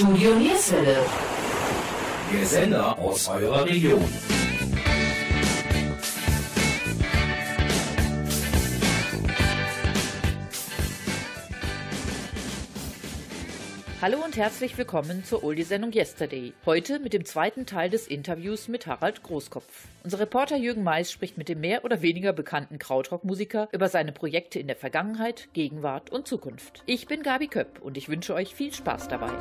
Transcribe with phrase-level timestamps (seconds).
[0.00, 0.96] Studio Nierswelle.
[2.32, 4.02] Der Sender aus eurer Region.
[14.02, 16.54] Hallo und herzlich willkommen zur Oldie-Sendung Yesterday.
[16.64, 19.88] Heute mit dem zweiten Teil des Interviews mit Harald Großkopf.
[20.04, 24.58] Unser Reporter Jürgen Mais spricht mit dem mehr oder weniger bekannten Krautrock-Musiker über seine Projekte
[24.58, 26.82] in der Vergangenheit, Gegenwart und Zukunft.
[26.86, 29.32] Ich bin Gabi Köpp und ich wünsche euch viel Spaß dabei.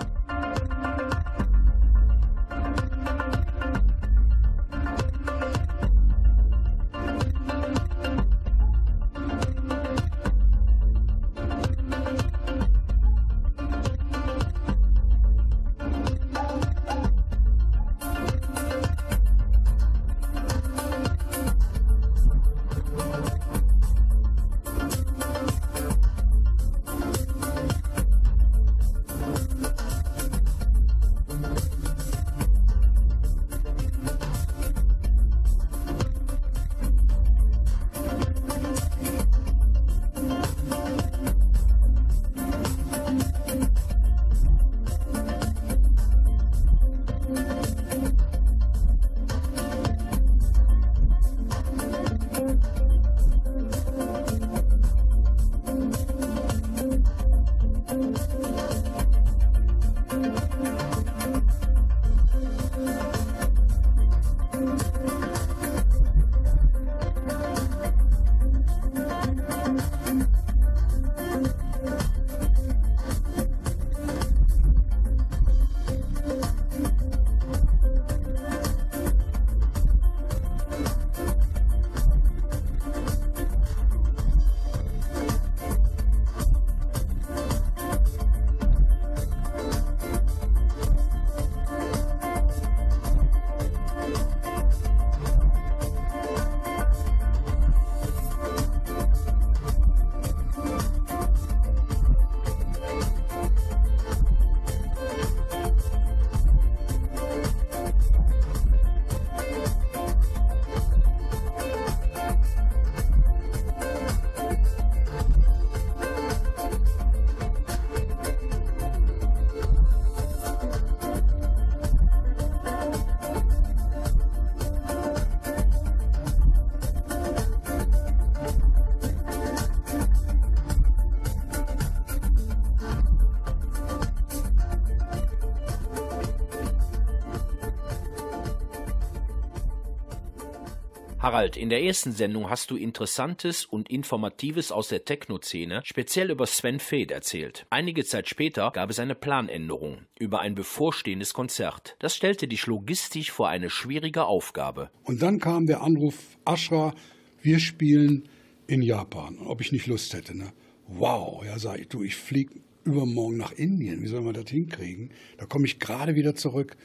[141.31, 146.47] Harald, in der ersten Sendung hast du Interessantes und Informatives aus der Techno-Szene, speziell über
[146.47, 147.67] Sven Feth erzählt.
[147.69, 151.95] Einige Zeit später gab es eine Planänderung über ein bevorstehendes Konzert.
[151.99, 154.89] Das stellte dich logistisch vor eine schwierige Aufgabe.
[155.03, 156.95] Und dann kam der Anruf, Ashra,
[157.43, 158.27] wir spielen
[158.65, 160.35] in Japan, ob ich nicht Lust hätte.
[160.35, 160.51] Ne?
[160.87, 164.01] Wow, ja, sag ich, du, ich fliege übermorgen nach Indien.
[164.01, 165.11] Wie soll man das hinkriegen?
[165.37, 166.75] Da komme ich gerade wieder zurück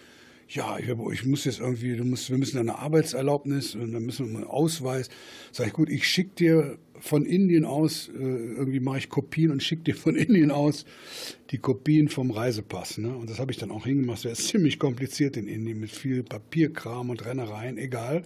[0.48, 4.30] ja, ich, ich, muss jetzt irgendwie, du musst, wir müssen eine Arbeitserlaubnis und dann müssen
[4.30, 5.08] wir einen Ausweis.
[5.52, 9.62] Sag ich, gut, ich schicke dir von Indien aus, äh, irgendwie mache ich Kopien und
[9.62, 10.84] schicke dir von Indien aus
[11.50, 12.98] die Kopien vom Reisepass.
[12.98, 13.14] Ne?
[13.16, 14.24] Und das habe ich dann auch hingemacht.
[14.24, 18.22] Das ist ziemlich kompliziert in Indien mit viel Papierkram und Rennereien, egal.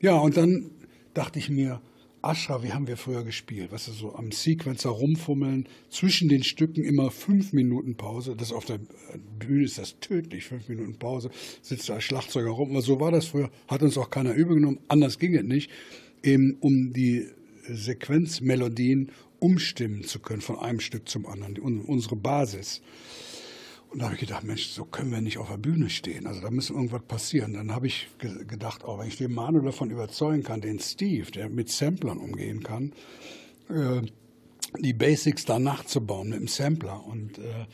[0.00, 0.70] Ja, und dann
[1.14, 1.80] dachte ich mir,
[2.20, 3.70] Ascha, wie haben wir früher gespielt?
[3.70, 8.34] Was ist so am Sequencer rumfummeln, zwischen den Stücken immer fünf Minuten Pause.
[8.36, 8.80] Das auf der
[9.38, 11.30] Bühne ist das tödlich, fünf Minuten Pause,
[11.62, 12.70] sitzt da Schlagzeuger rum.
[12.70, 15.70] Aber so war das früher, hat uns auch keiner übel genommen, anders ging es nicht,
[16.22, 17.26] eben um die
[17.68, 22.82] Sequenzmelodien umstimmen zu können von einem Stück zum anderen, unsere Basis.
[23.90, 26.26] Und da habe ich gedacht, Mensch, so können wir nicht auf der Bühne stehen.
[26.26, 27.54] Also da muss irgendwas passieren.
[27.54, 31.30] Dann habe ich ge gedacht, oh, wenn ich den Manu davon überzeugen kann, den Steve,
[31.30, 32.92] der mit Samplern umgehen kann,
[33.70, 34.02] äh,
[34.78, 37.06] die Basics da nachzubauen mit dem Sampler.
[37.06, 37.66] Und äh,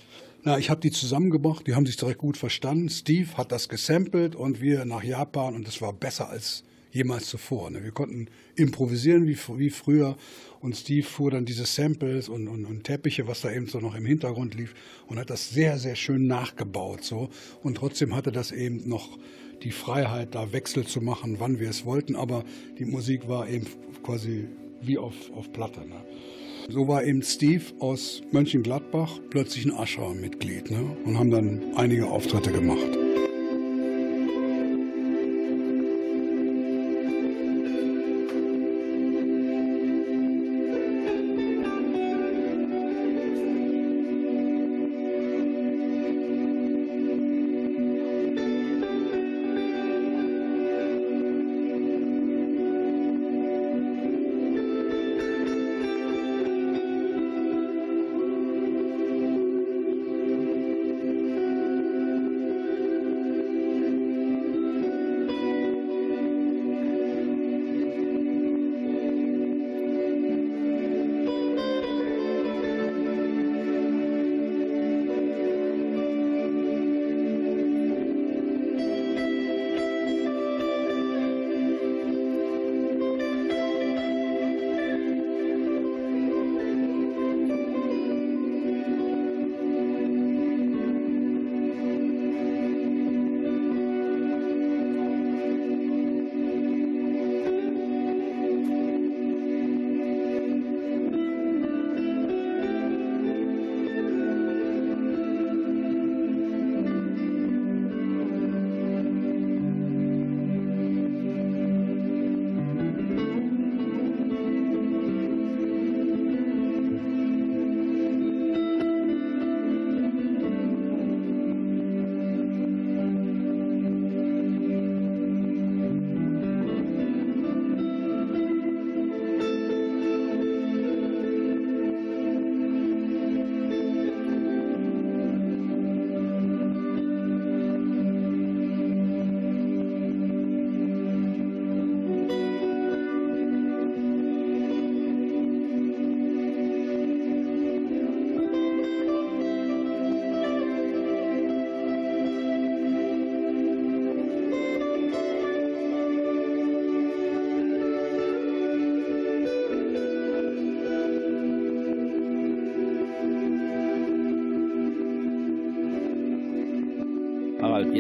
[0.45, 2.91] na, ich habe die zusammengebracht, die haben sich direkt gut verstanden.
[2.91, 6.63] Steve hat das gesampelt und wir nach Japan und das war besser als
[6.95, 7.71] jemals zuvor.
[7.71, 7.83] Ne?
[7.83, 10.17] Wir konnten improvisieren wie, wie früher
[10.61, 13.97] und Steve fuhr dann diese Samples und, und, und Teppiche, was da eben so noch
[13.97, 14.75] im Hintergrund lief
[15.09, 17.03] und hat das sehr, sehr schön nachgebaut.
[17.03, 17.29] So.
[17.63, 19.19] Und trotzdem hatte das eben noch
[19.63, 22.45] die Freiheit, da Wechsel zu machen, wann wir es wollten, aber
[22.79, 23.67] die Musik war eben
[24.03, 24.47] quasi
[24.81, 25.81] wie auf, auf Platte.
[25.81, 26.05] Ne?
[26.69, 30.97] So war eben Steve aus Mönchengladbach plötzlich ein Aschauer-Mitglied ne?
[31.05, 33.14] und haben dann einige Auftritte gemacht.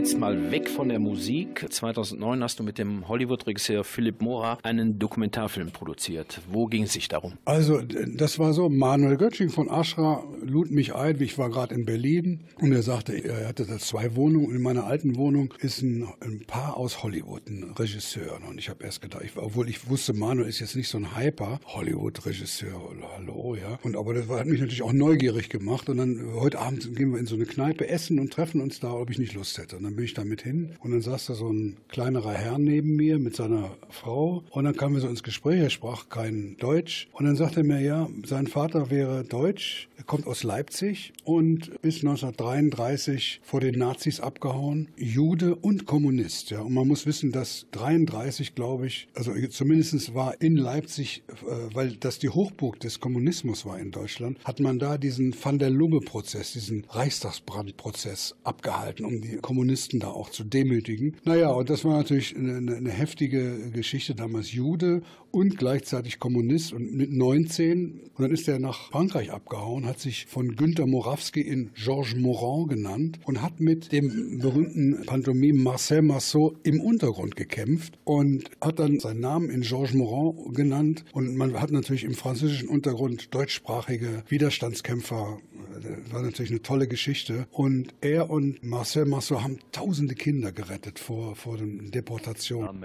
[0.04, 1.64] Jetzt mal weg von der Musik.
[1.70, 6.42] 2009 hast du mit dem Hollywood-Regisseur Philipp Mora einen Dokumentarfilm produziert.
[6.46, 7.38] Wo ging es sich darum?
[7.46, 11.84] Also, das war so, Manuel Götsching von Aschra lud mich ein, ich war gerade in
[11.84, 14.54] Berlin und er sagte, er hatte da zwei Wohnungen.
[14.54, 18.38] In meiner alten Wohnung ist ein, ein Paar aus Hollywood, ein Regisseur.
[18.48, 21.16] Und ich habe erst gedacht, ich, obwohl ich wusste, Manuel ist jetzt nicht so ein
[21.16, 22.80] Hyper Hollywood-Regisseur,
[23.16, 23.78] hallo, ja.
[23.82, 25.88] Und aber das hat mich natürlich auch neugierig gemacht.
[25.88, 28.92] Und dann heute Abend gehen wir in so eine Kneipe essen und treffen uns da,
[28.92, 29.76] ob ich nicht Lust hätte.
[29.76, 32.58] Und dann bin ich da mit hin und dann saß da so ein kleinerer Herr
[32.58, 36.56] neben mir mit seiner Frau und dann kamen wir so ins Gespräch, er sprach kein
[36.58, 41.12] Deutsch und dann sagte er mir, ja, sein Vater wäre Deutsch, er kommt aus Leipzig
[41.24, 46.60] und bis 1933 vor den Nazis abgehauen, Jude und Kommunist, ja.
[46.60, 51.96] Und man muss wissen, dass 33, glaube ich, also zumindest war in Leipzig, äh, weil
[51.96, 56.52] das die Hochburg des Kommunismus war in Deutschland, hat man da diesen Van der Lubbe-Prozess,
[56.52, 61.16] diesen Reichstagsbrandprozess abgehalten, um die Kommunisten da auch zu demütigen.
[61.24, 65.02] Naja, und das war natürlich eine, eine heftige Geschichte, damals Jude
[65.34, 68.10] und gleichzeitig Kommunist und mit 19.
[68.14, 72.68] Und dann ist er nach Frankreich abgehauen, hat sich von Günter Morawski in Georges Morand
[72.68, 79.00] genannt und hat mit dem berühmten Pantomime Marcel Marceau im Untergrund gekämpft und hat dann
[79.00, 81.04] seinen Namen in Georges Morand genannt.
[81.12, 85.38] Und man hat natürlich im französischen Untergrund deutschsprachige Widerstandskämpfer
[85.74, 87.48] das war natürlich eine tolle Geschichte.
[87.50, 92.84] Und er und Marcel Marceau haben tausende Kinder gerettet vor, vor der Deportation.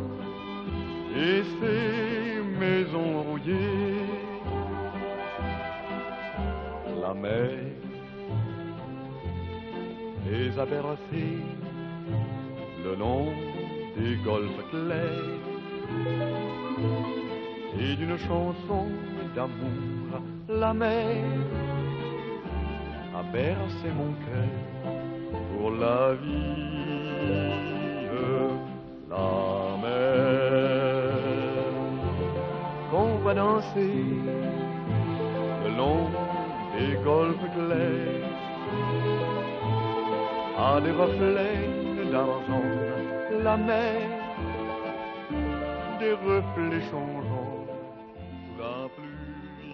[1.15, 4.05] et ces maisons rouillées.
[7.01, 7.49] La mer
[10.25, 11.41] les a bercés
[12.85, 13.27] le long
[13.97, 15.41] des golfes clairs
[17.79, 18.87] et d'une chanson
[19.35, 21.23] d'amour, la mer
[23.15, 26.71] a bercé mon cœur pour la vie.
[29.09, 29.70] La
[35.63, 36.09] le long
[36.77, 38.29] des golfes clairs
[40.57, 41.69] à des reflets
[42.11, 42.63] d'argent,
[43.43, 44.01] la mer
[45.99, 47.40] des reflets changeants.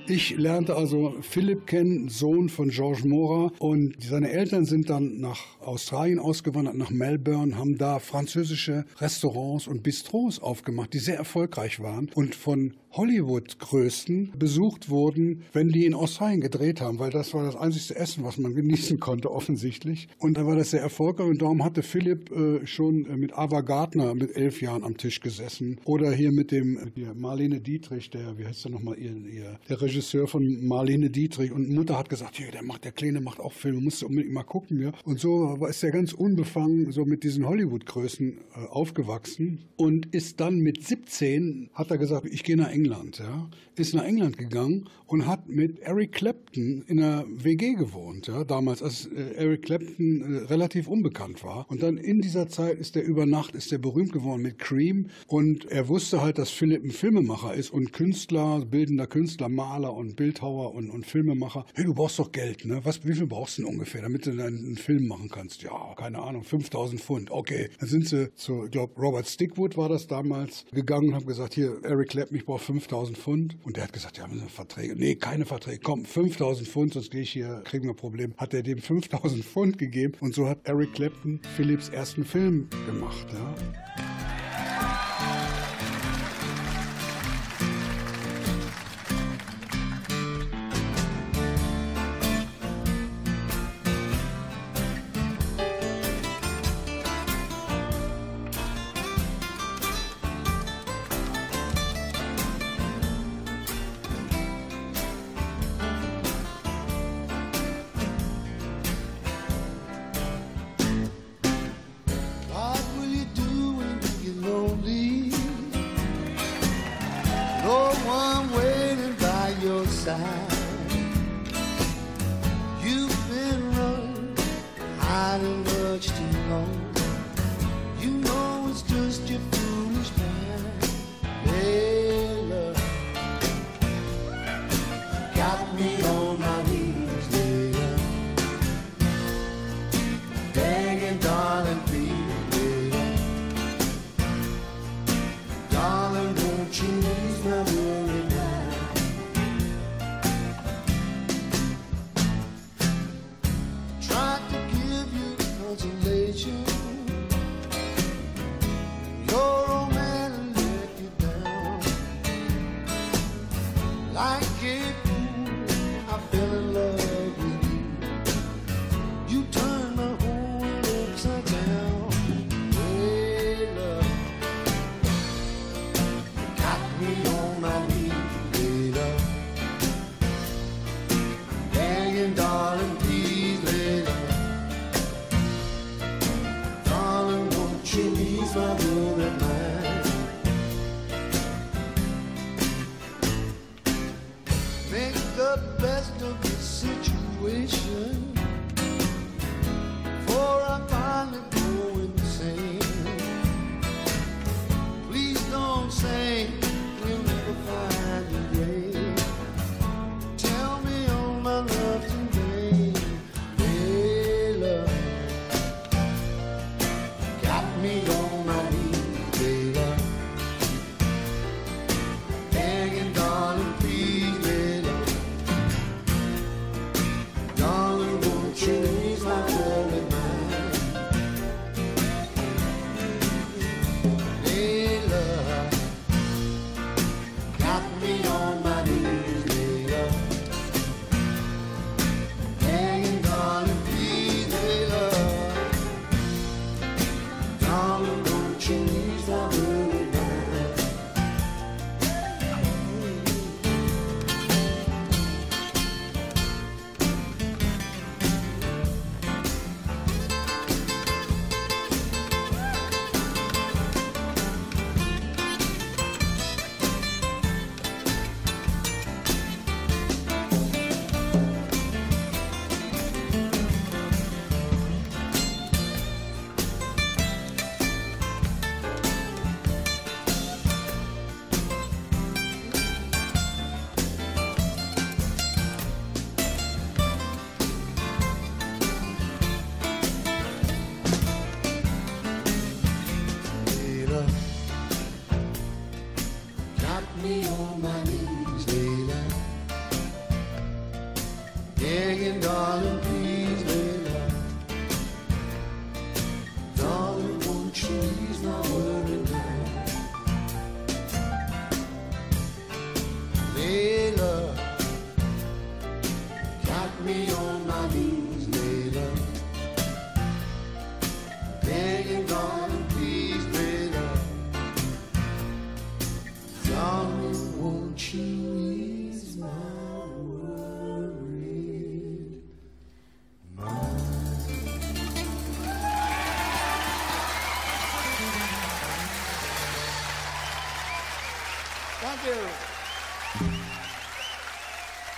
[0.10, 3.52] Ich lernte also Philipp kennen, Sohn von Georges Mora.
[3.60, 9.84] Und seine Eltern sind dann nach Australien ausgewandert, nach Melbourne, haben da französische Restaurants und
[9.84, 12.10] Bistros aufgemacht, die sehr erfolgreich waren.
[12.16, 17.58] Und von Hollywood-Größten besucht wurden, wenn die in Australien gedreht haben, weil das war das
[17.58, 20.08] einzige Essen, was man genießen konnte, offensichtlich.
[20.20, 23.62] Und da war das sehr erfolgreich und darum hatte Philipp äh, schon äh, mit Ava
[23.62, 25.80] Gardner mit elf Jahren am Tisch gesessen.
[25.84, 29.82] Oder hier mit dem hier Marlene Dietrich, der, wie heißt der nochmal, ihr, ihr, der
[29.82, 31.52] Regisseur von Marlene Dietrich.
[31.52, 34.34] Und Mutter hat gesagt, hier, der macht, der Kleine macht auch Filme, musst du unbedingt
[34.34, 34.82] mal gucken.
[34.82, 34.92] Ja.
[35.06, 40.58] Und so ist er ganz unbefangen so mit diesen Hollywood-Größen äh, aufgewachsen und ist dann
[40.60, 42.88] mit 17, hat er gesagt, ich gehe nach England.
[42.88, 43.50] England, ja,
[43.80, 48.84] ist nach England gegangen und hat mit Eric Clapton in einer WG gewohnt, ja, damals,
[48.84, 51.66] als äh, Eric Clapton äh, relativ unbekannt war.
[51.70, 55.08] Und dann in dieser Zeit ist er über Nacht, ist er berühmt geworden mit Cream
[55.28, 60.16] und er wusste halt, dass Philipp ein Filmemacher ist und Künstler, bildender Künstler, Maler und
[60.16, 61.66] Bildhauer und, und Filmemacher.
[61.74, 62.82] Hey, du brauchst doch Geld, ne?
[62.84, 65.64] Was, wie viel brauchst du denn ungefähr, damit du einen Film machen kannst?
[65.64, 67.32] Ja, keine Ahnung, 5000 Pfund.
[67.32, 67.70] Okay.
[67.80, 71.54] Dann sind sie zu, ich glaube, Robert Stickwood war das damals, gegangen und haben gesagt,
[71.54, 73.58] hier, Eric Clapton, ich brauche 5000 Pfund.
[73.68, 74.96] Und der hat gesagt, ja, Sie Verträge?
[74.96, 75.82] Nee, keine Verträge.
[75.84, 78.34] Komm, 5000 Pfund, sonst gehe ich hier, kriegen wir ein Problem.
[78.38, 83.28] Hat er dem 5000 Pfund gegeben und so hat Eric Clapton Philips ersten Film gemacht.
[83.34, 84.07] Ja.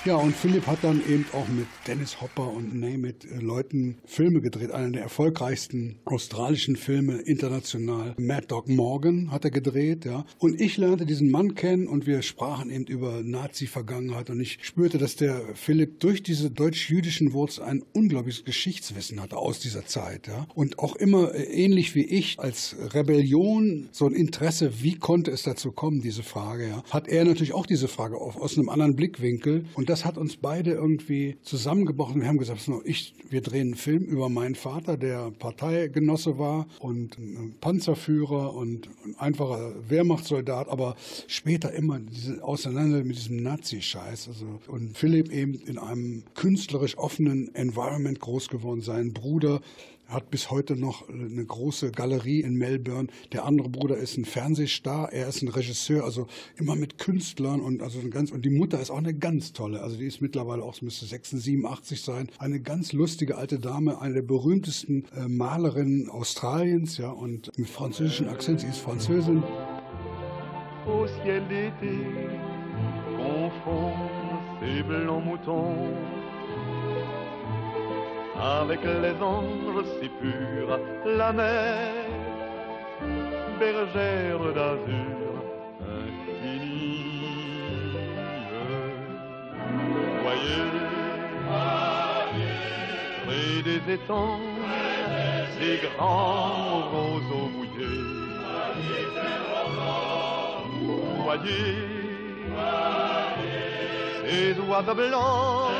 [0.09, 3.97] Ja, und Philipp hat dann eben auch mit Dennis Hopper und Name It äh, Leuten
[4.05, 4.71] Filme gedreht.
[4.71, 8.15] Einer der erfolgreichsten australischen Filme international.
[8.17, 10.25] Mad Dog Morgan hat er gedreht, ja.
[10.37, 14.97] Und ich lernte diesen Mann kennen und wir sprachen eben über Nazi-Vergangenheit und ich spürte,
[14.97, 20.47] dass der Philipp durch diese deutsch-jüdischen Wurzeln ein unglaubliches Geschichtswissen hatte aus dieser Zeit, ja.
[20.53, 25.43] Und auch immer äh, ähnlich wie ich als Rebellion so ein Interesse, wie konnte es
[25.43, 26.83] dazu kommen, diese Frage, ja.
[26.91, 30.37] Hat er natürlich auch diese Frage auf, aus einem anderen Blickwinkel und das hat uns
[30.37, 32.21] beide irgendwie zusammengebrochen.
[32.21, 36.67] Wir haben gesagt, no, ich, wir drehen einen Film über meinen Vater, der Parteigenosse war
[36.79, 37.17] und
[37.61, 40.95] Panzerführer und ein einfacher Wehrmachtssoldat, aber
[41.27, 44.29] später immer diese Auseinander mit diesem Nazi-Scheiß.
[44.29, 48.81] Also, und Philipp eben in einem künstlerisch offenen Environment groß geworden.
[48.81, 49.61] Sein Bruder
[50.09, 53.07] hat bis heute noch eine große Galerie in Melbourne.
[53.31, 57.81] Der andere Bruder ist ein Fernsehstar, er ist ein Regisseur, also immer mit Künstlern und
[57.81, 59.81] also ganz und die Mutter ist auch eine ganz tolle.
[59.81, 64.15] Also die ist mittlerweile auch, müsste 86, 87 sein, eine ganz lustige alte Dame, eine
[64.15, 68.61] der berühmtesten äh, Malerinnen Australiens, ja und mit französischem Akzent.
[68.61, 69.43] Sie ist Französin.
[70.87, 71.93] Au ciel d'été
[73.15, 73.93] confond
[74.59, 76.18] ses blancs moutons
[78.41, 81.93] avec les anges si purs, la mer,
[83.59, 85.33] bergère d'azur
[85.83, 87.03] infinie.
[90.23, 90.69] Voyez,
[93.25, 94.39] près des étangs,
[95.59, 98.07] ces grands roseaux mouillés.
[101.23, 101.75] Voyez,
[104.25, 105.71] ces oiseaux blancs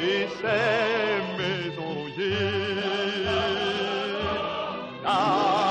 [0.00, 3.24] et ces maisons rouillées.
[5.04, 5.69] La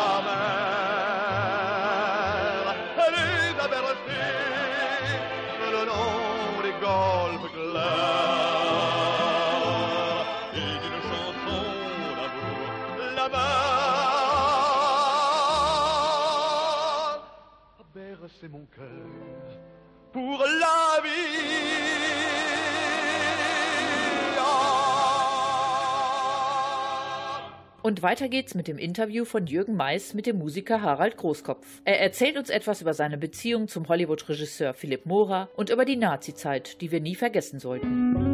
[27.90, 31.66] Und weiter geht's mit dem Interview von Jürgen Mais mit dem Musiker Harald Großkopf.
[31.86, 36.82] Er erzählt uns etwas über seine Beziehung zum Hollywood-Regisseur Philipp Mora und über die Nazi-Zeit,
[36.82, 38.29] die wir nie vergessen sollten.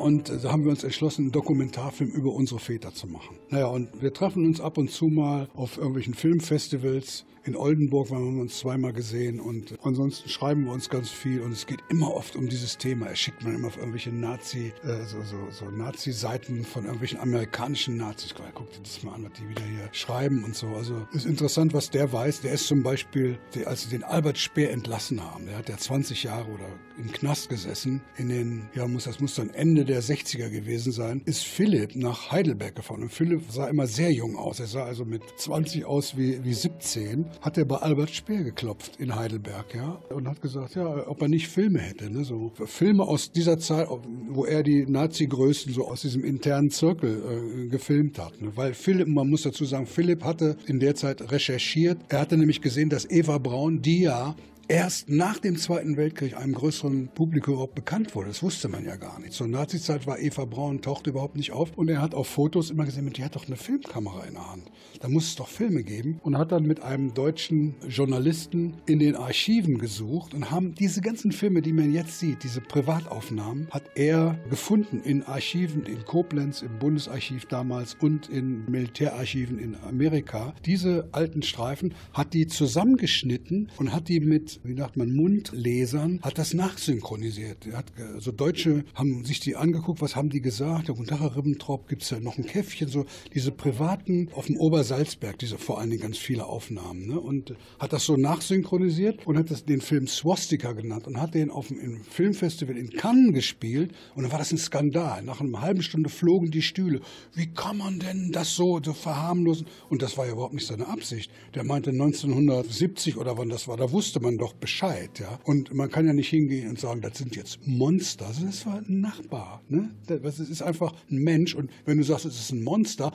[0.00, 3.38] Und da haben wir uns entschlossen, einen Dokumentarfilm über unsere Väter zu machen.
[3.50, 7.26] Naja, und wir treffen uns ab und zu mal auf irgendwelchen Filmfestivals.
[7.42, 11.52] In Oldenburg haben wir uns zweimal gesehen und ansonsten schreiben wir uns ganz viel und
[11.52, 13.06] es geht immer oft um dieses Thema.
[13.06, 17.96] Er schickt man immer auf irgendwelche Nazi, äh, so, so, so Nazi-Seiten von irgendwelchen amerikanischen
[17.96, 18.34] Nazis.
[18.34, 20.68] Guck dir das mal an, was die wieder hier schreiben und so.
[20.68, 22.42] Also ist interessant, was der weiß.
[22.42, 25.78] Der ist zum Beispiel, der, als sie den Albert Speer entlassen haben, der hat ja
[25.78, 28.02] 20 Jahre oder im Knast gesessen.
[28.18, 32.30] In den, ja, muss, das muss dann Ende der 60er gewesen sein, ist Philipp nach
[32.30, 33.02] Heidelberg gefahren.
[33.02, 34.60] Und Philipp sah immer sehr jung aus.
[34.60, 38.96] Er sah also mit 20 aus wie, wie 17 hat er bei Albert Speer geklopft
[38.98, 43.04] in Heidelberg, ja, und hat gesagt, ja, ob er nicht Filme hätte, ne, so Filme
[43.04, 43.88] aus dieser Zeit,
[44.28, 48.52] wo er die Nazi-Größten so aus diesem internen Zirkel äh, gefilmt hat, ne?
[48.54, 52.60] weil Philipp, man muss dazu sagen, Philipp hatte in der Zeit recherchiert, er hatte nämlich
[52.60, 54.36] gesehen, dass Eva Braun, die ja
[54.70, 58.28] erst nach dem Zweiten Weltkrieg einem größeren Publikum überhaupt bekannt wurde.
[58.28, 59.32] Das wusste man ja gar nicht.
[59.32, 61.76] Zur Nazizeit war Eva Braun, tauchte überhaupt nicht auf.
[61.76, 64.70] Und er hat auf Fotos immer gesehen, die hat doch eine Filmkamera in der Hand.
[65.00, 66.20] Da muss es doch Filme geben.
[66.22, 71.32] Und hat dann mit einem deutschen Journalisten in den Archiven gesucht und haben diese ganzen
[71.32, 76.78] Filme, die man jetzt sieht, diese Privataufnahmen, hat er gefunden in Archiven in Koblenz, im
[76.78, 80.54] Bundesarchiv damals und in Militärarchiven in Amerika.
[80.64, 86.38] Diese alten Streifen hat die zusammengeschnitten und hat die mit wie sagt man, Mundlesern, hat
[86.38, 87.66] das nachsynchronisiert.
[87.66, 90.88] Er hat, also Deutsche haben sich die angeguckt, was haben die gesagt?
[90.88, 92.88] Ja, guten Tag, Herr Ribbentrop, gibt es ja noch ein Käffchen?
[92.88, 97.06] So diese privaten auf dem Obersalzberg, diese vor allen Dingen ganz viele Aufnahmen.
[97.06, 97.18] Ne?
[97.18, 101.50] Und hat das so nachsynchronisiert und hat das den Film Swastika genannt und hat den
[101.50, 103.92] auf dem Filmfestival in Cannes gespielt.
[104.14, 105.22] Und dann war das ein Skandal.
[105.22, 107.00] Nach einer halben Stunde flogen die Stühle.
[107.34, 109.66] Wie kann man denn das so, so verharmlosen?
[109.88, 111.30] Und das war ja überhaupt nicht seine Absicht.
[111.54, 115.38] Der meinte 1970 oder wann das war, da wusste man doch Bescheid, ja.
[115.44, 118.26] Und man kann ja nicht hingehen und sagen, das sind jetzt Monster.
[118.26, 119.90] Also das war ein Nachbar, ne?
[120.06, 121.54] Das ist einfach ein Mensch.
[121.54, 123.12] Und wenn du sagst, es ist ein Monster,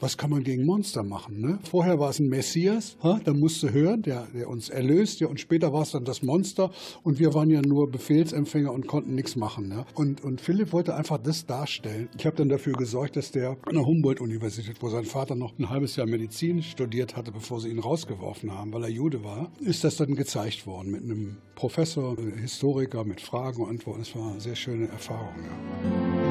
[0.00, 1.58] was kann man gegen Monster machen, ne?
[1.70, 3.20] Vorher war es ein Messias, ha?
[3.24, 5.28] da musst du hören, der, der uns erlöst, ja.
[5.28, 6.70] Und später war es dann das Monster.
[7.02, 9.84] Und wir waren ja nur Befehlsempfänger und konnten nichts machen, ne?
[9.94, 12.08] Und, und Philipp wollte einfach das darstellen.
[12.18, 15.68] Ich habe dann dafür gesorgt, dass der an der Humboldt-Universität, wo sein Vater noch ein
[15.68, 19.84] halbes Jahr Medizin studiert hatte, bevor sie ihn rausgeworfen haben, weil er Jude war, ist
[19.84, 20.14] das dann
[20.58, 24.02] gezeigt worden mit einem Professor, Historiker, mit Fragen und Antworten.
[24.02, 25.34] Es war eine sehr schöne Erfahrung.
[25.44, 26.27] Ja.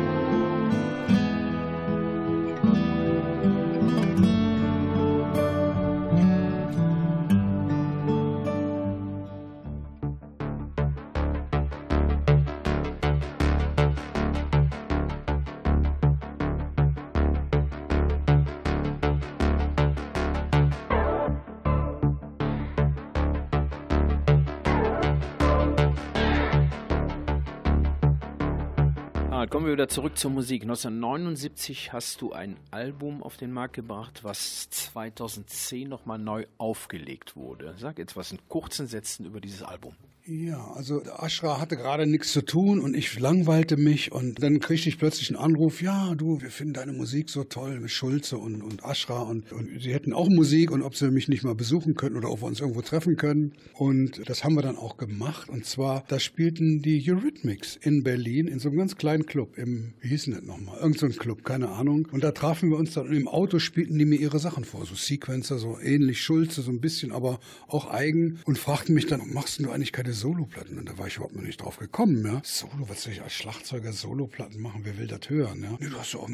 [29.49, 30.63] Kommen wir wieder zurück zur Musik.
[30.63, 37.73] 1979 hast du ein Album auf den Markt gebracht, was 2010 nochmal neu aufgelegt wurde.
[37.77, 39.95] Sag jetzt was in kurzen Sätzen über dieses Album.
[40.29, 44.89] Ja, also Ashra hatte gerade nichts zu tun und ich langweilte mich und dann kriegte
[44.89, 48.61] ich plötzlich einen Anruf, ja, du, wir finden deine Musik so toll mit Schulze und,
[48.61, 51.95] und Ashra und, und sie hätten auch Musik und ob sie mich nicht mal besuchen
[51.95, 53.53] könnten oder ob wir uns irgendwo treffen können.
[53.71, 58.49] Und das haben wir dann auch gemacht und zwar, da spielten die Eurythmics in Berlin
[58.49, 61.15] in so einem ganz kleinen Club im, wie hieß denn das nochmal, irgend so ein
[61.15, 62.05] Club, keine Ahnung.
[62.11, 64.85] Und da trafen wir uns dann und im Auto spielten die mir ihre Sachen vor,
[64.85, 69.21] so Sequencer, so ähnlich Schulze, so ein bisschen, aber auch eigen und fragten mich dann,
[69.31, 70.77] machst du eigentlich keine Soloplatten.
[70.79, 72.41] Und da war ich überhaupt noch nicht drauf gekommen, ja.
[72.43, 74.81] Solo, was soll ich als Schlagzeuger Soloplatten machen?
[74.83, 75.77] Wer will das hören, ja?
[75.79, 76.27] Nee, du hast doch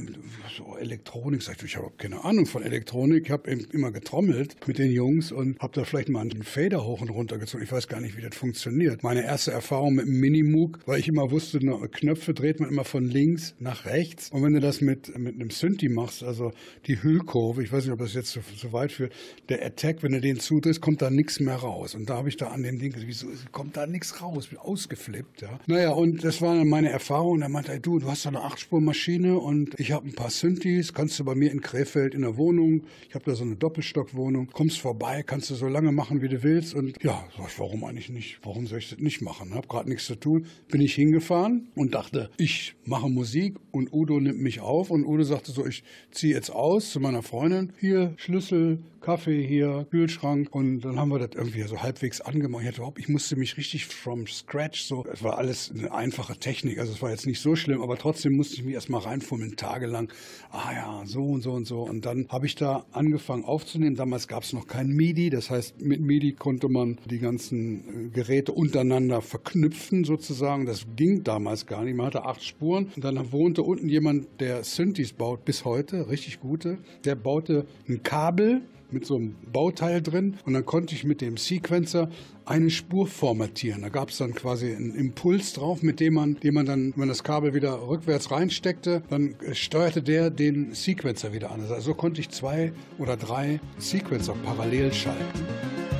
[0.58, 1.42] so Elektronik.
[1.42, 3.26] Sag ich, ich habe keine Ahnung von Elektronik.
[3.26, 7.02] Ich habe immer getrommelt mit den Jungs und habe da vielleicht mal einen Fader hoch
[7.02, 7.64] und runter gezogen.
[7.64, 9.04] Ich weiß gar nicht, wie das funktioniert.
[9.04, 13.06] Meine erste Erfahrung mit einem Minimoog, weil ich immer wusste, Knöpfe dreht man immer von
[13.06, 14.30] links nach rechts.
[14.32, 16.52] Und wenn du das mit, mit einem Synthi machst, also
[16.88, 19.14] die Hüllkurve, ich weiß nicht, ob das jetzt so, so weit führt,
[19.50, 21.96] der Attack, wenn du den zudrehst, kommt da nichts mehr raus.
[21.96, 25.42] Und da habe ich da an dem Ding, wieso kommt da nichts raus, bin ausgeflippt,
[25.42, 25.60] ja.
[25.68, 27.42] Naja, und das war meine Erfahrung.
[27.42, 30.94] Er meinte, ey, du, du hast doch eine Achtspurmaschine und ich habe ein paar Synthes,
[30.94, 34.48] kannst du bei mir in Krefeld in der Wohnung, ich habe da so eine Doppelstockwohnung,
[34.48, 37.84] kommst vorbei, kannst du so lange machen, wie du willst und ja, sag ich, warum
[37.84, 38.40] eigentlich nicht?
[38.44, 39.54] Warum soll ich das nicht machen?
[39.54, 40.46] Hab gerade nichts zu tun.
[40.70, 45.24] Bin ich hingefahren und dachte, ich mache Musik und Udo nimmt mich auf und Udo
[45.24, 50.82] sagte so, ich ziehe jetzt aus zu meiner Freundin, hier Schlüssel, Kaffee hier, Kühlschrank und
[50.82, 52.62] dann haben wir das irgendwie so halbwegs angemacht.
[52.64, 56.38] Ich, hatte überhaupt, ich musste mich richtig from scratch so, es war alles eine einfache
[56.38, 59.58] Technik, also es war jetzt nicht so schlimm, aber trotzdem musste ich mich erstmal reinfummeln,
[59.58, 60.10] tagelang.
[60.52, 63.96] Ah ja, so und so und so und dann habe ich da angefangen aufzunehmen.
[63.96, 68.10] Damals gab es noch kein MIDI, das heißt mit MIDI konnte man die ganzen äh,
[68.10, 70.66] Geräte untereinander verknüpfen sozusagen.
[70.66, 71.96] Das ging damals gar nicht.
[71.96, 76.40] Man hatte acht Spuren und dann wohnte unten jemand, der Synthes baut bis heute, richtig
[76.40, 76.78] gute.
[77.04, 78.62] Der baute ein Kabel
[78.94, 82.10] mit so einem Bauteil drin und dann konnte ich mit dem Sequencer
[82.46, 83.82] eine Spur formatieren.
[83.82, 87.00] Da gab es dann quasi einen Impuls drauf, mit dem man, dem man dann, wenn
[87.00, 91.62] man das Kabel wieder rückwärts reinsteckte, dann steuerte der den Sequencer wieder an.
[91.62, 95.93] Also so konnte ich zwei oder drei Sequencer parallel schalten.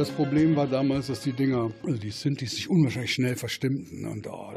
[0.00, 4.06] Das Problem war damals, dass die Dinger, also die Synthes sich unwahrscheinlich schnell verstimmten.
[4.06, 4.50] Und, oh,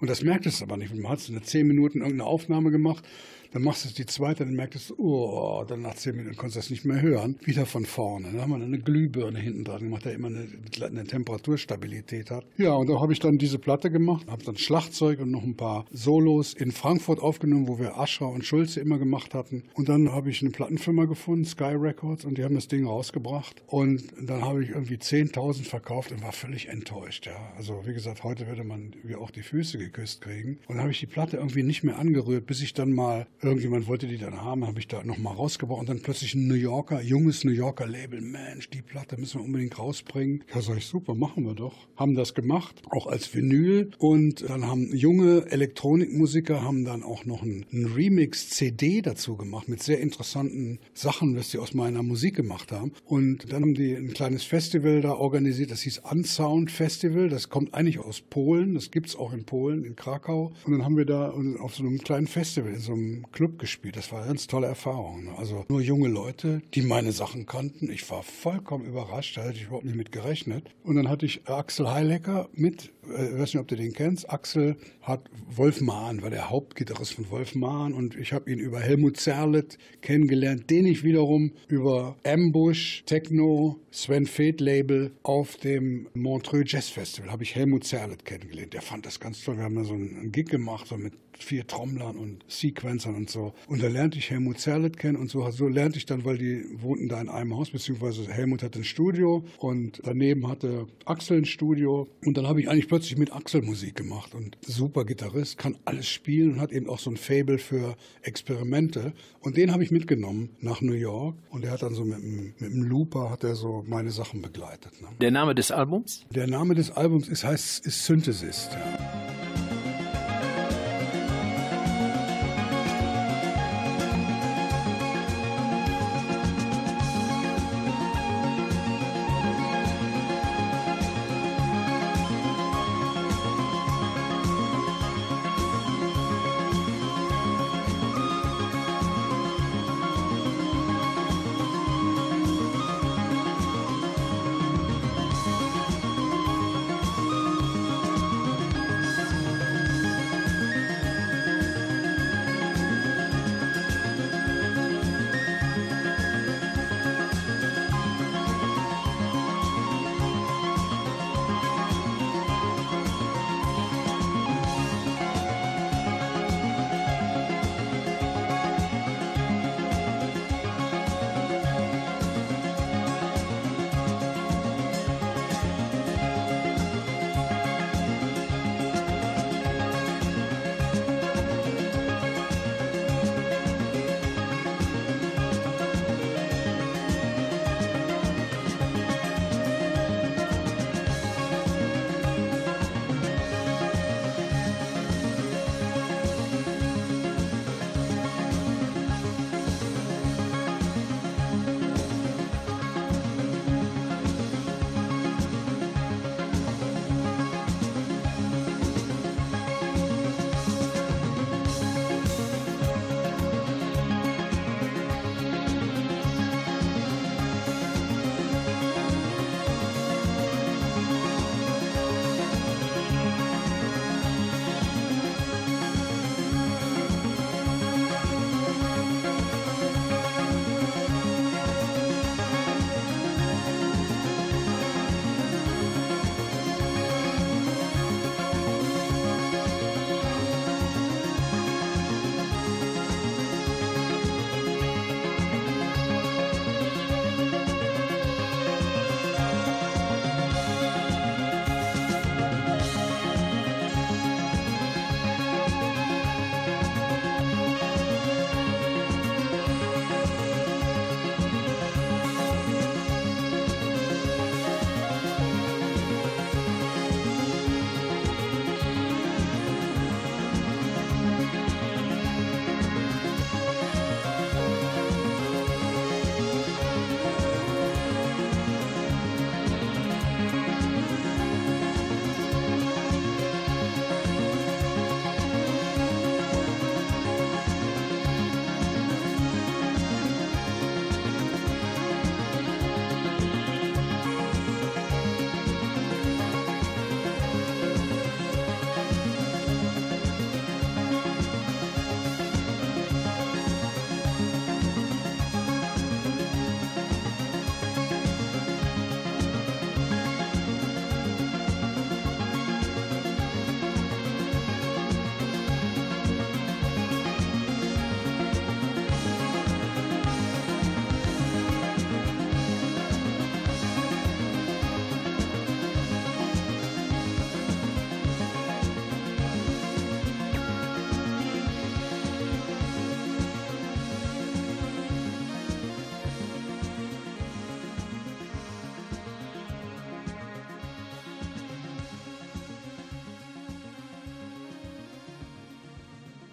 [0.00, 0.94] und das merktest du aber nicht.
[0.94, 3.04] Man hat in zehn Minuten irgendeine Aufnahme gemacht
[3.52, 6.60] dann machst du die zweite, dann merkst du, oh, dann nach zehn Minuten konntest du
[6.60, 7.36] das nicht mehr hören.
[7.44, 8.28] Wieder von vorne.
[8.32, 10.48] Dann haben wir eine Glühbirne hinten dran gemacht, der immer eine,
[10.82, 12.44] eine Temperaturstabilität hat.
[12.56, 15.56] Ja, und da habe ich dann diese Platte gemacht, habe dann Schlagzeug und noch ein
[15.56, 19.64] paar Solos in Frankfurt aufgenommen, wo wir Aschra und Schulze immer gemacht hatten.
[19.74, 23.62] Und dann habe ich eine Plattenfirma gefunden, Sky Records, und die haben das Ding rausgebracht.
[23.66, 27.26] Und dann habe ich irgendwie 10.000 verkauft und war völlig enttäuscht.
[27.26, 27.52] Ja.
[27.56, 30.58] Also wie gesagt, heute würde man wie auch die Füße geküsst kriegen.
[30.66, 33.86] Und dann habe ich die Platte irgendwie nicht mehr angerührt, bis ich dann mal Irgendjemand
[33.86, 37.00] wollte die dann haben, habe ich da nochmal rausgebracht und dann plötzlich ein New Yorker,
[37.00, 40.42] junges New Yorker Label, Mensch, die Platte müssen wir unbedingt rausbringen.
[40.52, 41.86] Ja, sag ich, super, machen wir doch.
[41.96, 47.42] Haben das gemacht, auch als Vinyl und dann haben junge Elektronikmusiker haben dann auch noch
[47.42, 52.72] ein, ein Remix-CD dazu gemacht mit sehr interessanten Sachen, was die aus meiner Musik gemacht
[52.72, 52.92] haben.
[53.04, 57.72] Und dann haben die ein kleines Festival da organisiert, das hieß Unsound Festival, das kommt
[57.72, 60.52] eigentlich aus Polen, das gibt es auch in Polen, in Krakau.
[60.64, 63.96] Und dann haben wir da auf so einem kleinen Festival, in so einem Club gespielt.
[63.96, 65.24] Das war eine ganz tolle Erfahrung.
[65.24, 65.38] Ne?
[65.38, 67.90] Also nur junge Leute, die meine Sachen kannten.
[67.90, 70.70] Ich war vollkommen überrascht, da hätte ich überhaupt nicht mit gerechnet.
[70.82, 74.30] Und dann hatte ich Axel Heilecker mit, äh, ich weiß nicht, ob du den kennst.
[74.30, 78.80] Axel hat Wolf Mahn, war der Hauptgitarrist von Wolf Mahn und ich habe ihn über
[78.80, 86.70] Helmut Zerlett kennengelernt, den ich wiederum über Ambush, Techno, Sven Feth Label auf dem Montreux
[86.70, 88.74] Jazz Festival habe ich Helmut Zerlett kennengelernt.
[88.74, 89.56] Der fand das ganz toll.
[89.56, 93.54] Wir haben da so einen Gig gemacht, so mit vier Trommlern und Sequencern und so.
[93.66, 96.64] Und da lernte ich Helmut Zerlett kennen und so, so lernte ich dann, weil die
[96.80, 101.44] wohnten da in einem Haus, beziehungsweise Helmut hatte ein Studio und daneben hatte Axel ein
[101.44, 102.08] Studio.
[102.24, 106.08] Und dann habe ich eigentlich plötzlich mit Axel Musik gemacht und super Gitarrist, kann alles
[106.08, 109.12] spielen und hat eben auch so ein Fable für Experimente.
[109.40, 112.54] Und den habe ich mitgenommen nach New York und er hat dann so mit einem,
[112.58, 115.00] mit einem Looper hat er so meine Sachen begleitet.
[115.00, 115.08] Ne?
[115.20, 116.24] Der Name des Albums?
[116.34, 118.68] Der Name des Albums ist, heißt, ist Synthesis.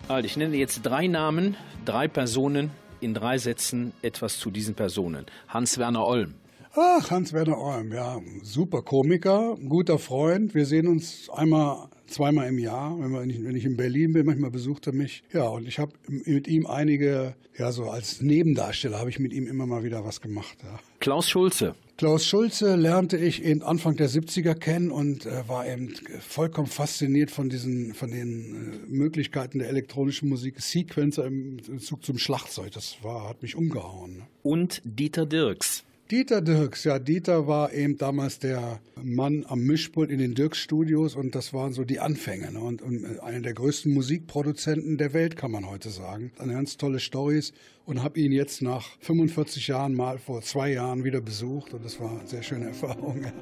[0.07, 2.69] Also ich nenne jetzt drei Namen, drei Personen,
[3.01, 5.25] in drei Sätzen etwas zu diesen Personen.
[5.47, 6.35] Hans-Werner Olm.
[6.75, 10.53] Ach, Hans-Werner Olm, ja, super Komiker, guter Freund.
[10.53, 14.51] Wir sehen uns einmal, zweimal im Jahr, wenn, wir, wenn ich in Berlin bin, manchmal
[14.51, 15.23] besucht er mich.
[15.33, 19.47] Ja, und ich habe mit ihm einige, ja, so als Nebendarsteller habe ich mit ihm
[19.47, 20.57] immer mal wieder was gemacht.
[20.63, 20.79] Ja.
[20.99, 21.73] Klaus Schulze.
[21.97, 27.31] Klaus Schulze lernte ich eben Anfang der 70er kennen und äh, war eben vollkommen fasziniert
[27.31, 32.73] von diesen, von den äh, Möglichkeiten der elektronischen Musik, Sequencer im Zug zum Schlagzeug.
[32.73, 34.17] Das war, hat mich umgehauen.
[34.17, 34.27] Ne?
[34.43, 35.84] Und Dieter Dirks.
[36.11, 41.33] Dieter Dirks, ja, Dieter war eben damals der Mann am Mischpult in den Dirks-Studios und
[41.33, 42.51] das waren so die Anfänge.
[42.51, 42.59] Ne?
[42.59, 46.31] Und, und äh, einer der größten Musikproduzenten der Welt, kann man heute sagen.
[46.37, 47.53] Eine ganz tolle Stories
[47.85, 51.99] und habe ihn jetzt nach 45 Jahren mal vor zwei Jahren wieder besucht und das
[51.99, 53.23] war eine sehr schöne Erfahrung.
[53.23, 53.33] Ja.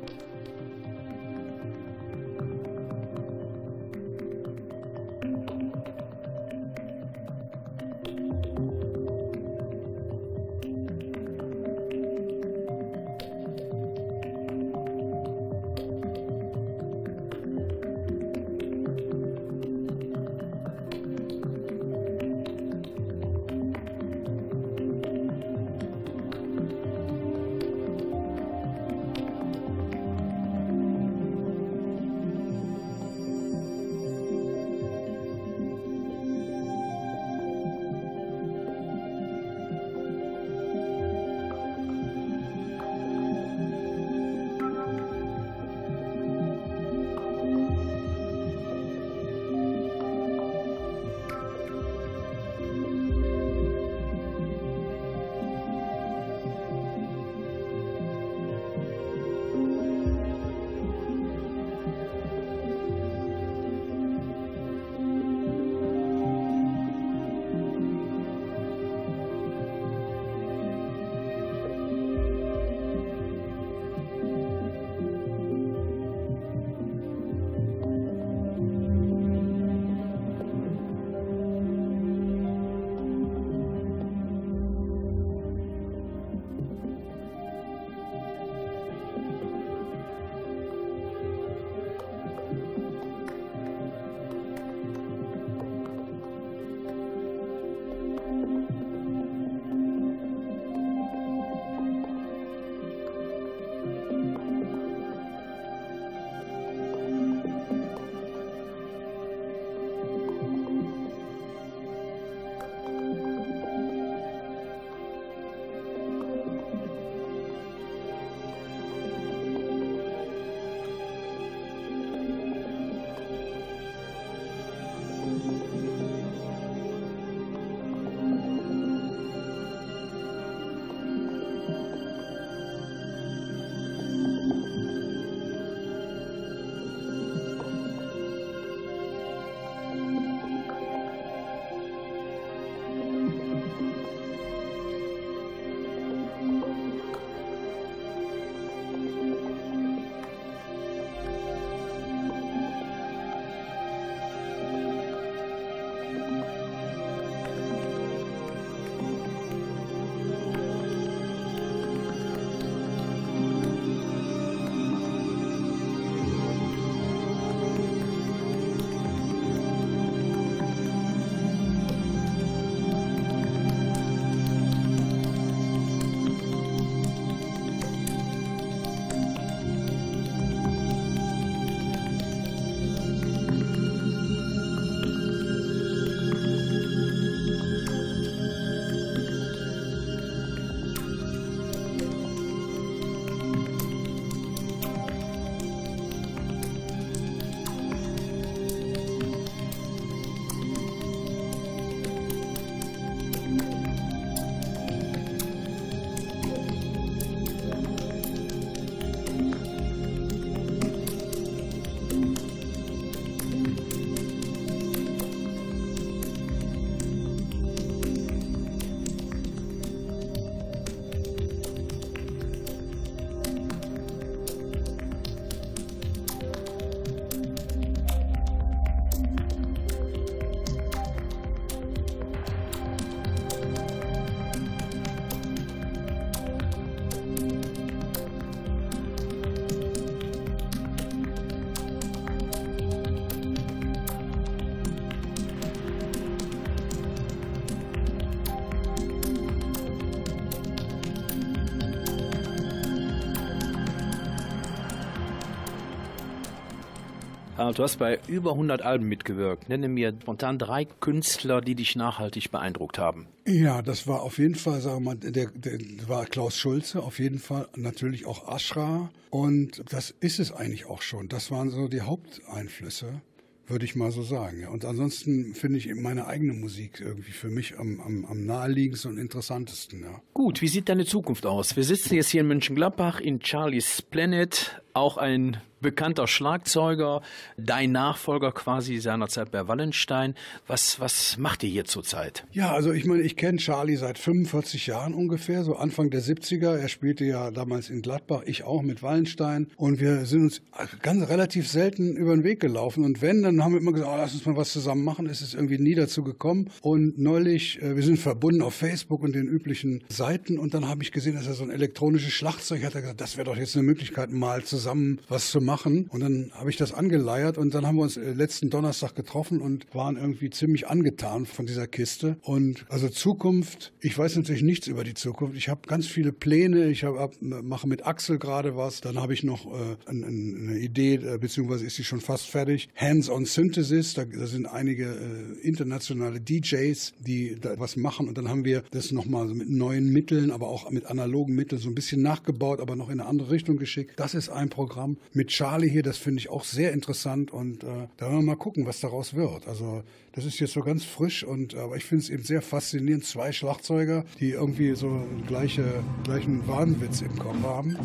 [257.72, 259.70] Du hast bei über 100 Alben mitgewirkt.
[259.70, 263.28] Nenne mir spontan drei Künstler, die dich nachhaltig beeindruckt haben.
[263.46, 267.20] Ja, das war auf jeden Fall, sagen wir mal, der, der war Klaus Schulze, auf
[267.20, 269.10] jeden Fall natürlich auch Aschra.
[269.30, 271.30] Und das ist es eigentlich auch schon.
[271.30, 273.22] Das waren so die Haupteinflüsse
[273.68, 274.62] würde ich mal so sagen.
[274.62, 274.70] Ja.
[274.70, 279.18] Und ansonsten finde ich meine eigene Musik irgendwie für mich am, am, am naheliegendsten und
[279.18, 280.04] interessantesten.
[280.04, 280.22] Ja.
[280.34, 281.76] Gut, wie sieht deine Zukunft aus?
[281.76, 287.22] Wir sitzen jetzt hier in Mönchengladbach in Charlie's Planet, auch ein bekannter Schlagzeuger,
[287.58, 290.34] dein Nachfolger quasi seinerzeit bei Wallenstein.
[290.66, 292.46] Was, was macht ihr hier zurzeit?
[292.54, 296.78] Ja, also ich meine, ich kenne Charlie seit 45 Jahren ungefähr, so Anfang der 70er.
[296.78, 299.68] Er spielte ja damals in Gladbach, ich auch mit Wallenstein.
[299.76, 300.62] Und wir sind uns
[301.02, 303.04] ganz relativ selten über den Weg gelaufen.
[303.04, 305.28] Und wenn, dann haben wir immer gesagt, oh, lass uns mal was zusammen machen.
[305.28, 306.70] Es ist irgendwie nie dazu gekommen.
[306.82, 310.58] Und neulich, äh, wir sind verbunden auf Facebook und den üblichen Seiten.
[310.58, 312.96] Und dann habe ich gesehen, dass er so ein elektronisches Schlagzeug hat.
[312.96, 314.83] Er gesagt, das wäre doch jetzt eine Möglichkeit, mal zusammen
[315.28, 316.08] was zu machen.
[316.10, 319.62] Und dann habe ich das angeleiert und dann haben wir uns äh, letzten Donnerstag getroffen
[319.62, 322.38] und waren irgendwie ziemlich angetan von dieser Kiste.
[322.42, 325.58] Und also Zukunft, ich weiß natürlich nichts über die Zukunft.
[325.58, 326.90] Ich habe ganz viele Pläne.
[326.90, 329.02] Ich hab, mache mit Axel gerade was.
[329.02, 332.90] Dann habe ich noch äh, eine Idee, äh, beziehungsweise ist sie schon fast fertig.
[332.96, 338.28] Hands-on Synthesis, da, da, sind einige äh, internationale DJs, die da was machen.
[338.28, 341.80] Und dann haben wir das nochmal so mit neuen Mitteln, aber auch mit analogen Mitteln
[341.80, 344.14] so ein bisschen nachgebaut, aber noch in eine andere Richtung geschickt.
[344.18, 348.08] Das ist ein Programm mit Charlie hier, das finde ich auch sehr interessant und äh,
[348.18, 349.68] da werden wir mal gucken, was daraus wird.
[349.68, 350.04] Also
[350.34, 353.24] das ist jetzt so ganz frisch und aber ich finde es eben sehr faszinierend.
[353.24, 357.98] Zwei Schlagzeuger, die irgendwie so gleiche, gleichen Wahnwitz im Kopf haben.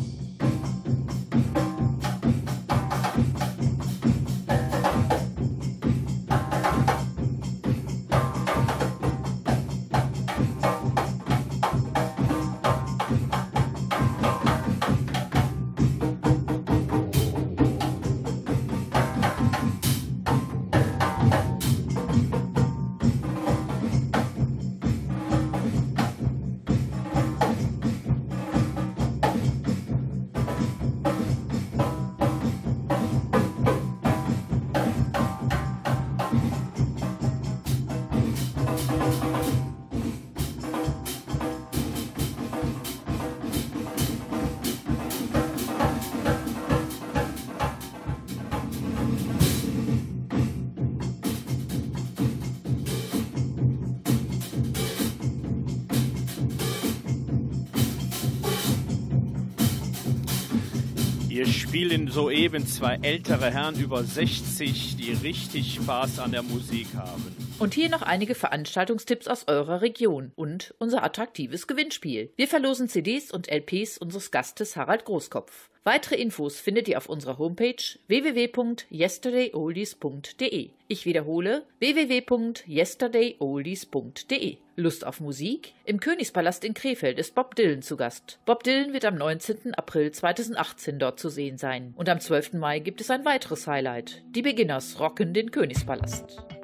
[61.69, 67.23] Spielen soeben zwei ältere Herren über 60, die richtig Spaß an der Musik haben.
[67.59, 72.31] Und hier noch einige Veranstaltungstipps aus eurer Region und unser attraktives Gewinnspiel.
[72.35, 75.69] Wir verlosen CDs und LPs unseres Gastes Harald Großkopf.
[75.83, 77.75] Weitere Infos findet ihr auf unserer Homepage
[78.07, 80.69] www.yesterdayoldies.de.
[80.87, 84.57] Ich wiederhole www.yesterdayoldies.de.
[84.79, 85.73] Lust auf Musik?
[85.85, 88.39] Im Königspalast in Krefeld ist Bob Dylan zu Gast.
[88.45, 89.75] Bob Dylan wird am 19.
[89.75, 91.93] April 2018 dort zu sehen sein.
[91.97, 92.53] Und am 12.
[92.53, 94.23] Mai gibt es ein weiteres Highlight.
[94.35, 96.58] Die Beginners rocken den Königspalast.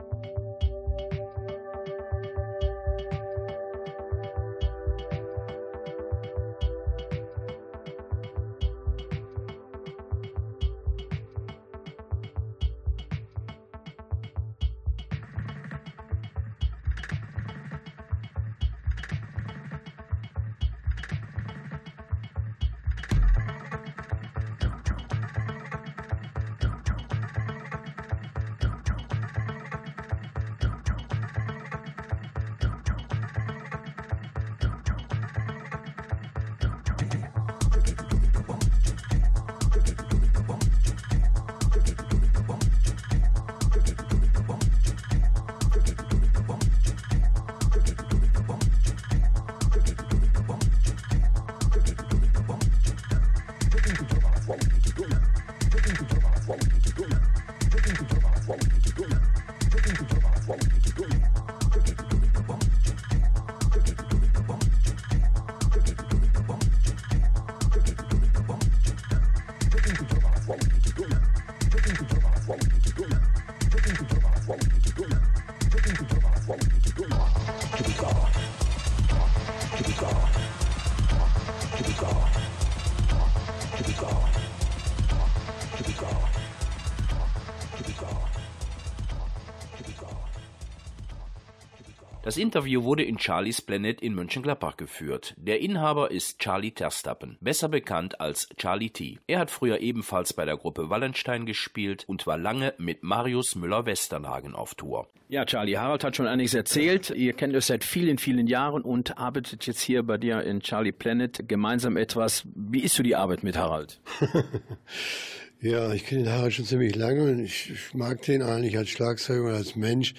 [92.35, 95.35] Das Interview wurde in Charlies Planet in Mönchengladbach geführt.
[95.37, 99.19] Der Inhaber ist Charlie Terstappen, besser bekannt als Charlie T.
[99.25, 104.53] Er hat früher ebenfalls bei der Gruppe Wallenstein gespielt und war lange mit Marius Müller-Westernhagen
[104.53, 105.07] auf Tour.
[105.29, 107.09] Ja, Charlie, Harald hat schon einiges erzählt.
[107.09, 110.91] Ihr kennt euch seit vielen, vielen Jahren und arbeitet jetzt hier bei dir in Charlie
[110.91, 112.45] Planet gemeinsam etwas.
[112.53, 114.01] Wie ist so die Arbeit mit Harald?
[115.65, 118.89] Ja, ich kenne den Harald schon ziemlich lange und ich, ich mag den eigentlich als
[118.89, 120.13] Schlagzeuger und als Mensch.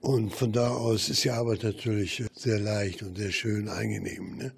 [0.00, 4.36] Und von da aus ist die Arbeit natürlich sehr leicht und sehr schön, angenehm.
[4.36, 4.52] Ne?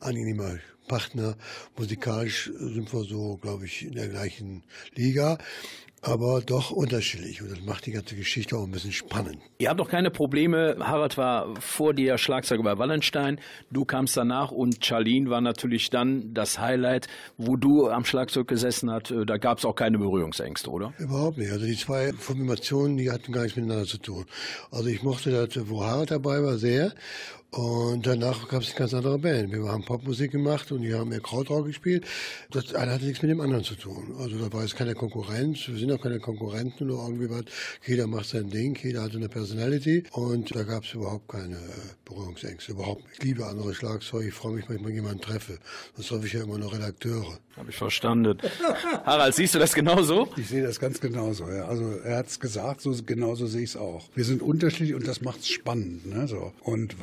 [0.00, 0.58] Angenehmer
[0.88, 1.36] Partner.
[1.76, 4.64] Musikalisch sind wir so, glaube ich, in der gleichen
[4.96, 5.38] Liga
[6.06, 7.42] aber doch unterschiedlich.
[7.42, 9.38] Und das macht die ganze Geschichte auch ein bisschen spannend.
[9.58, 10.76] Ihr habt doch keine Probleme.
[10.80, 13.40] Harald war vor dir Schlagzeuger bei Wallenstein.
[13.70, 18.90] Du kamst danach und Charlene war natürlich dann das Highlight, wo du am Schlagzeug gesessen
[18.90, 19.12] hast.
[19.26, 20.92] Da gab es auch keine Berührungsängste, oder?
[20.98, 21.50] Überhaupt nicht.
[21.50, 24.26] Also die zwei Formationen, die hatten gar nichts miteinander zu tun.
[24.70, 26.92] Also ich mochte das, wo Harald dabei war, sehr.
[27.56, 29.50] Und danach gab es eine ganz andere Band.
[29.50, 32.04] Wir haben Popmusik gemacht und die haben mehr Krautrock gespielt.
[32.50, 34.14] Das eine hatte nichts mit dem anderen zu tun.
[34.18, 35.66] Also da war jetzt keine Konkurrenz.
[35.66, 37.44] Wir sind auch keine Konkurrenten oder irgendwie was.
[37.86, 40.04] Jeder macht sein Ding, jeder hatte eine Personality.
[40.12, 41.56] Und da gab es überhaupt keine
[42.04, 42.72] Berührungsängste.
[42.72, 43.04] Überhaupt.
[43.14, 44.26] Ich liebe andere Schlagzeug.
[44.26, 45.58] Ich freue mich, wenn ich mal jemanden treffe.
[45.94, 47.38] Sonst hoffe ich ja immer noch Redakteure.
[47.56, 48.36] Habe ich verstanden.
[49.06, 50.28] Harald, siehst du das genauso?
[50.36, 51.48] Ich sehe das ganz genauso.
[51.48, 51.64] Ja.
[51.68, 54.10] Also er hat es gesagt, so genauso sehe ich es auch.
[54.14, 56.06] Wir sind unterschiedlich und das macht es spannend.
[56.06, 56.28] Ne?
[56.28, 56.52] So.
[56.60, 56.94] Und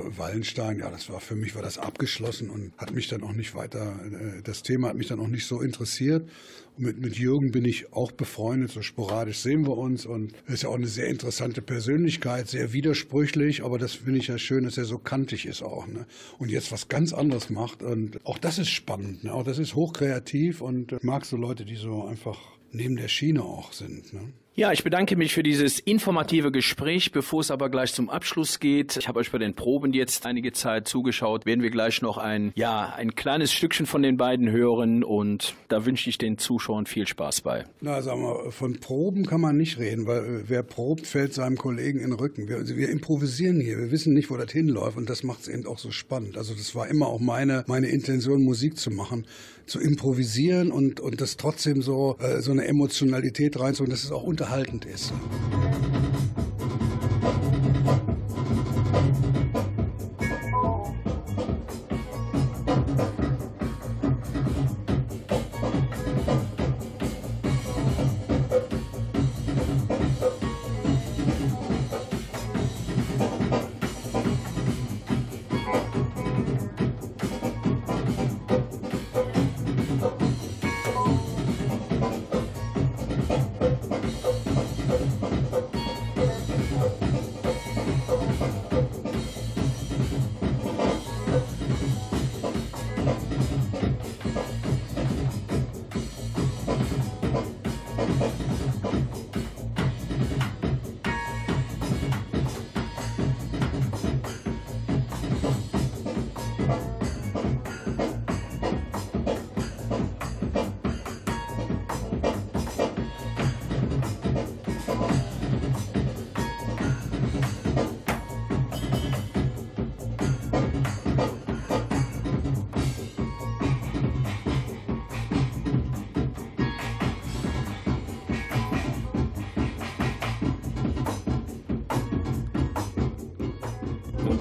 [0.43, 3.55] Wallenstein, ja, das war für mich war das abgeschlossen und hat mich dann auch nicht
[3.55, 3.95] weiter.
[4.05, 6.29] Äh, das Thema hat mich dann auch nicht so interessiert.
[6.75, 10.63] Mit, mit Jürgen bin ich auch befreundet, so sporadisch sehen wir uns und er ist
[10.63, 14.77] ja auch eine sehr interessante Persönlichkeit, sehr widersprüchlich, aber das finde ich ja schön, dass
[14.77, 15.87] er so kantig ist auch.
[15.87, 16.05] Ne?
[16.39, 19.33] Und jetzt was ganz anderes macht und auch das ist spannend, ne?
[19.33, 22.39] auch das ist hochkreativ und mag so Leute, die so einfach
[22.71, 24.11] neben der Schiene auch sind.
[24.11, 24.33] Ne?
[24.55, 27.11] Ja, ich bedanke mich für dieses informative Gespräch.
[27.11, 30.51] Bevor es aber gleich zum Abschluss geht, ich habe euch bei den Proben jetzt einige
[30.51, 35.03] Zeit zugeschaut, werden wir gleich noch ein, ja, ein kleines Stückchen von den beiden hören
[35.03, 37.65] und da wünsche ich den Zuschauern viel Spaß bei.
[37.81, 41.57] Na, sag mal, von Proben kann man nicht reden, weil äh, wer probt, fällt seinem
[41.57, 42.47] Kollegen in den Rücken.
[42.47, 45.65] Wir, wir improvisieren hier, wir wissen nicht, wo das hinläuft und das macht es eben
[45.65, 46.37] auch so spannend.
[46.37, 49.25] Also das war immer auch meine, meine Intention, Musik zu machen
[49.65, 54.23] zu improvisieren und, und das trotzdem so, äh, so eine Emotionalität reinzuholen, dass es auch
[54.43, 55.13] unterhaltend ist.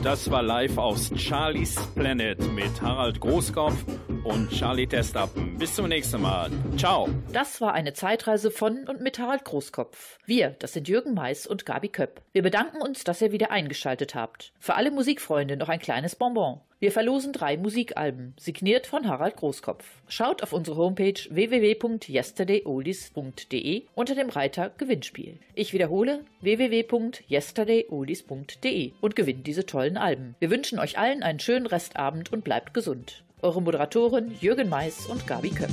[0.03, 3.85] Das war live aus Charlie's Planet mit Harald Großkopf
[4.25, 5.59] und Charlie Testappen.
[5.59, 6.51] Bis zum nächsten Mal.
[6.77, 7.09] Ciao.
[7.33, 10.19] Das war eine Zeitreise von und mit Harald Großkopf.
[10.27, 12.23] Wir, das sind Jürgen Mais und Gabi Köpp.
[12.33, 14.53] Wir bedanken uns, dass ihr wieder eingeschaltet habt.
[14.59, 16.61] Für alle Musikfreunde noch ein kleines Bonbon.
[16.83, 19.85] Wir verlosen drei Musikalben, signiert von Harald Großkopf.
[20.09, 25.39] Schaut auf unsere Homepage www.yesterdayoldies.de unter dem Reiter Gewinnspiel.
[25.55, 30.35] Ich wiederhole www.yesterdayoldies.de und gewinnt diese tollen Alben.
[30.41, 33.23] Wir wünschen euch allen einen schönen Restabend und bleibt gesund.
[33.43, 35.71] Eure Moderatoren Jürgen Mais und Gabi Köpp.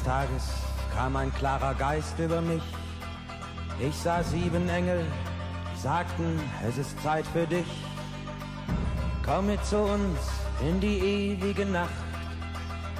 [0.00, 0.42] Eines Tages
[0.94, 2.62] kam ein klarer Geist über mich.
[3.80, 5.04] Ich sah sieben Engel,
[5.76, 7.66] sagten, es ist Zeit für dich.
[9.24, 10.18] Komm mit zu uns
[10.62, 11.90] in die ewige Nacht,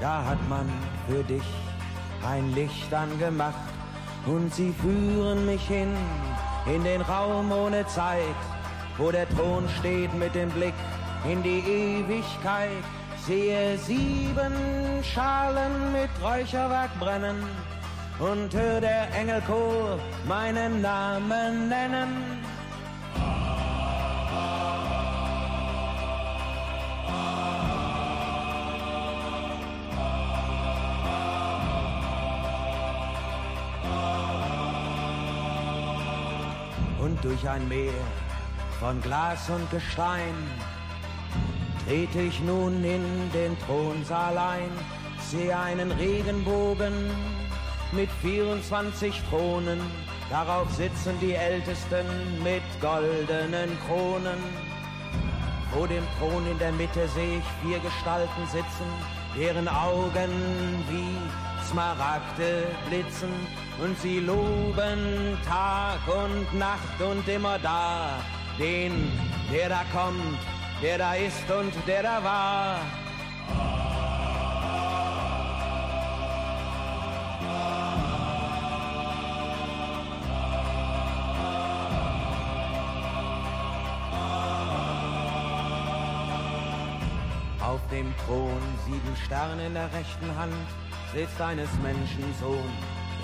[0.01, 0.68] da hat man
[1.09, 1.44] für dich
[2.26, 3.55] ein Licht angemacht
[4.26, 5.96] und sie führen mich hin
[6.66, 8.36] in den Raum ohne Zeit,
[8.98, 10.74] wo der Thron steht mit dem Blick
[11.24, 12.84] in die Ewigkeit.
[13.26, 17.44] Sehe sieben Schalen mit Räucherwerk brennen
[18.18, 22.40] und hör der Engelchor meinen Namen nennen.
[36.98, 37.92] Und durch ein Meer
[38.78, 40.34] von Glas und Gestein
[41.87, 44.70] trete ich nun in den Thronsaal ein,
[45.18, 46.93] sehe einen Regenbogen
[47.93, 49.81] mit 24 Thronen,
[50.31, 52.07] darauf sitzen die Ältesten
[52.43, 54.39] mit goldenen Kronen.
[55.72, 58.89] Vor dem Thron in der Mitte sehe ich vier Gestalten sitzen,
[59.39, 60.31] deren Augen
[60.89, 63.31] wie Smaragde blitzen.
[63.83, 68.20] Und sie loben Tag und Nacht und immer da
[68.59, 69.11] den,
[69.53, 70.39] der da kommt,
[70.83, 72.81] der da ist und der da war.
[87.61, 90.55] Auf dem Thron sieben Sterne in der rechten Hand
[91.14, 92.72] sitzt eines Menschen Sohn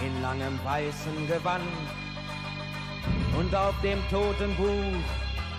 [0.04, 1.64] in langem weißen Gewand.
[3.38, 5.00] Und auf dem Totenbuch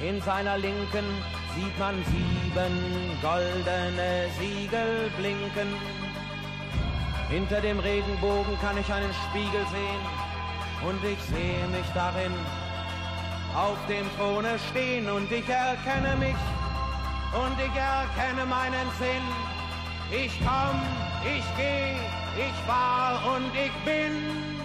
[0.02, 1.06] in seiner Linken
[1.58, 2.76] sieht man sieben
[3.22, 5.70] goldene Siegel blinken.
[7.30, 10.04] Hinter dem Regenbogen kann ich einen Spiegel sehen
[10.88, 12.34] und ich sehe mich darin
[13.56, 16.42] auf dem Throne stehen und ich erkenne mich
[17.44, 19.26] und ich erkenne meinen Sinn.
[20.12, 20.80] Ich komm,
[21.26, 21.98] ich geh,
[22.46, 24.57] ich war und ich bin.